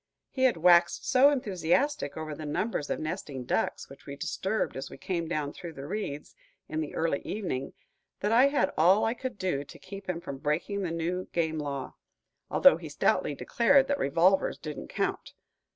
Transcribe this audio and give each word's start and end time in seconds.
He 0.31 0.45
had 0.45 0.57
waxed 0.57 1.07
so 1.07 1.29
enthusiastic 1.29 2.17
over 2.17 2.33
the 2.33 2.43
numbers 2.47 2.89
of 2.89 2.99
nesting 2.99 3.43
ducks 3.45 3.87
which 3.87 4.07
we 4.07 4.15
disturbed 4.15 4.75
as 4.75 4.89
we 4.89 4.97
came 4.97 5.27
down 5.27 5.53
through 5.53 5.73
the 5.73 5.85
reeds, 5.85 6.33
in 6.67 6.81
the 6.81 6.95
early 6.95 7.19
evening, 7.19 7.73
that 8.21 8.31
I 8.31 8.47
had 8.47 8.73
all 8.75 9.05
I 9.05 9.13
could 9.13 9.37
do 9.37 9.63
to 9.63 9.77
keep 9.77 10.09
him 10.09 10.19
from 10.19 10.39
breaking 10.39 10.81
the 10.81 10.89
new 10.89 11.27
game 11.33 11.59
law, 11.59 11.97
although 12.49 12.77
he 12.77 12.89
stoutly 12.89 13.35
declared 13.35 13.87
that 13.89 13.99
revolvers 13.99 14.57
didn't 14.57 14.87
count. 14.87 15.33